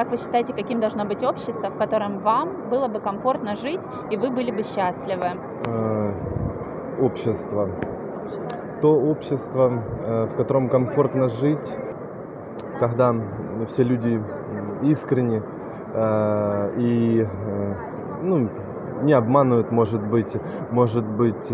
[0.00, 4.16] Как вы считаете, каким должно быть общество, в котором вам было бы комфортно жить и
[4.16, 5.32] вы были бы счастливы?
[5.66, 6.14] Э,
[7.02, 7.68] общество.
[8.80, 9.70] То общество,
[10.06, 11.76] э, в котором комфортно жить,
[12.78, 13.14] когда
[13.68, 15.42] все люди м, искренни
[15.92, 17.26] э, и
[18.22, 18.48] ну,
[19.02, 20.34] не обманывают, может быть,
[20.70, 21.46] может быть,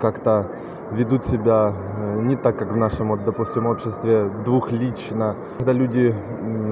[0.00, 0.48] как-то
[0.90, 1.72] ведут себя
[2.18, 5.36] не так, как в нашем, вот, допустим, обществе двухлично.
[5.58, 6.14] Когда люди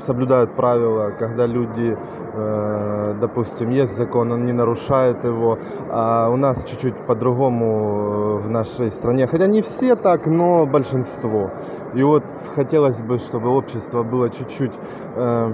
[0.00, 1.96] соблюдают правила, когда люди,
[2.34, 5.58] э, допустим, есть закон, он не нарушает его,
[5.90, 11.50] а у нас чуть-чуть по-другому э, в нашей стране, хотя не все так, но большинство.
[11.94, 14.72] И вот хотелось бы, чтобы общество было чуть-чуть
[15.16, 15.52] э,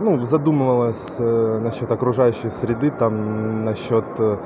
[0.00, 4.36] ну, задумывалась э, насчет окружающей среды, там, насчет, э,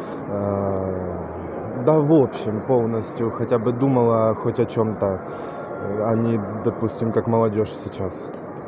[1.85, 5.21] да, в общем, полностью, хотя бы думала хоть о чем-то,
[6.05, 8.13] а не, допустим, как молодежь сейчас.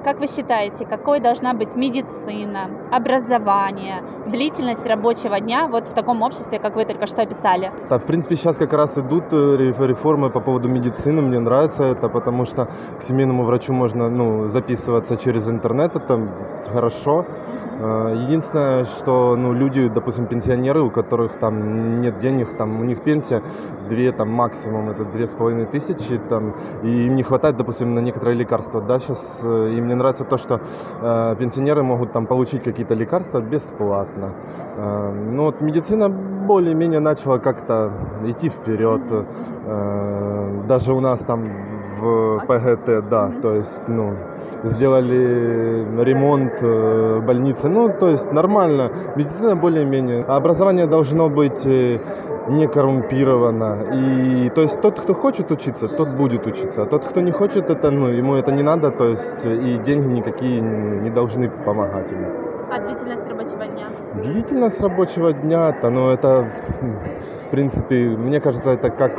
[0.05, 6.58] Как вы считаете, какой должна быть медицина, образование, длительность рабочего дня вот в таком обществе,
[6.58, 7.70] как вы только что описали?
[7.89, 11.84] Да, в принципе, сейчас как раз идут э, ре- реформы по поводу медицины, мне нравится
[11.84, 12.67] это, потому что
[12.98, 16.19] к семейному врачу можно ну, записываться через интернет, это
[16.73, 17.25] хорошо.
[17.83, 23.02] Э, Единственное, что ну, люди, допустим, пенсионеры, у которых там нет денег, там у них
[23.02, 23.42] пенсия
[23.89, 27.98] две, там максимум это две с половиной тысячи, там, и им не хватает, допустим, на
[27.98, 30.61] некоторые лекарства, да, сейчас, и мне нравится то, что
[31.00, 34.33] э, пенсионеры могут там получить какие-то лекарства бесплатно.
[34.77, 37.92] Э, ну вот медицина более-менее начала как-то
[38.24, 41.44] идти вперед, э, даже у нас там
[41.98, 44.14] в ПГТ, да, то есть, ну,
[44.64, 47.68] сделали ремонт э, больницы.
[47.68, 48.91] Ну, то есть нормально.
[49.16, 50.24] Медицина более-менее.
[50.24, 51.98] Образование должно быть э,
[52.48, 53.86] не коррумпировано.
[53.92, 56.83] И то есть тот, кто хочет учиться, тот будет учиться.
[56.83, 59.78] А тот, кто не хочет это, ну, ему это не надо, то есть э, и
[59.78, 62.27] деньги никакие не должны помогать ему.
[62.70, 63.86] А длительность рабочего дня?
[64.23, 66.46] Длительность рабочего дня, то, ну, это,
[67.46, 69.12] в принципе, мне кажется, это как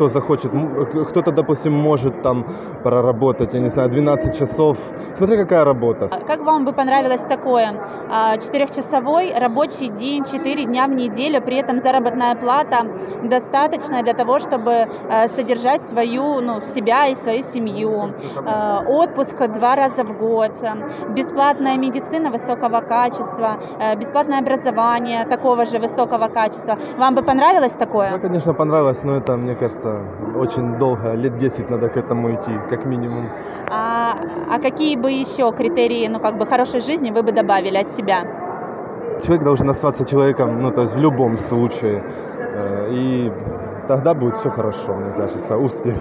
[0.00, 0.54] кто захочет.
[0.54, 2.44] М, Кто-то, допустим, может там
[2.82, 4.78] проработать, я не знаю, 12 часов.
[5.16, 6.08] Смотри, какая работа.
[6.10, 7.74] А Как вам бы понравилось такое?
[8.10, 12.86] А, Четырехчасовой рабочий день, четыре дня в неделю, при этом заработная плата
[13.28, 18.14] достаточная для того, чтобы э, содержать свою, ну, себя и свою семью.
[18.46, 25.66] Э, Отпуск два раза в год, э, бесплатная медицина высокого качества, э, бесплатное образование такого
[25.66, 26.78] же высокого качества.
[26.98, 28.18] Вам бы понравилось такое?
[28.18, 29.89] конечно, понравилось, но это, мне кажется,
[30.36, 31.14] очень долго.
[31.14, 33.28] Лет 10 надо к этому идти, как минимум.
[33.68, 34.16] А,
[34.48, 38.24] а какие бы еще критерии, ну, как бы хорошей жизни вы бы добавили от себя?
[39.24, 42.02] Человек должен оставаться человеком, ну, то есть в любом случае.
[42.38, 43.32] Э, И
[43.88, 45.56] тогда будет все хорошо, мне кажется.
[45.56, 45.94] Усти.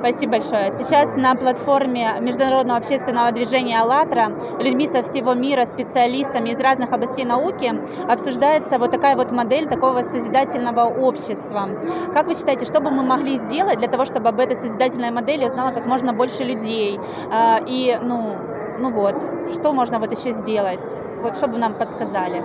[0.00, 0.72] Спасибо большое.
[0.78, 7.26] Сейчас на платформе Международного общественного движения «АЛЛАТРА» людьми со всего мира, специалистами из разных областей
[7.26, 7.70] науки
[8.08, 11.68] обсуждается вот такая вот модель такого созидательного общества.
[12.14, 15.44] Как вы считаете, что бы мы могли сделать для того, чтобы об этой созидательной модели
[15.44, 16.98] узнало как можно больше людей?
[17.30, 18.38] А, И, ну,
[18.78, 19.16] ну вот,
[19.52, 20.80] что можно вот еще сделать?
[21.20, 22.42] Вот что бы нам подсказали?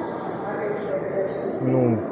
[1.62, 2.06] Ну,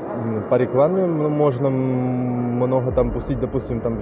[0.49, 3.99] по рекламе можно много там пустить, допустим, там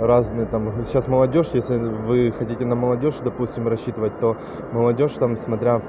[0.00, 0.72] разные там.
[0.86, 4.36] Сейчас молодежь, если вы хотите на молодежь, допустим, рассчитывать, то
[4.72, 5.80] молодежь там, смотря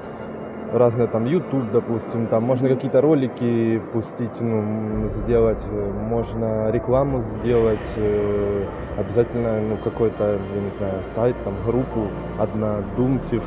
[0.72, 7.92] разные там YouTube, допустим, там можно какие-то ролики пустить, ну, сделать, э, можно рекламу сделать,
[7.96, 8.66] э,
[8.98, 12.08] обязательно, ну, какой-то, я не знаю, сайт, там, группу
[12.38, 13.42] однодумців,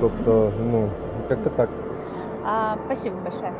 [0.00, 0.88] тобто, ну,
[1.28, 1.68] как-то так.
[2.44, 3.52] А, Спасибо большое.